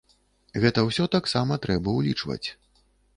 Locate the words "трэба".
1.65-1.93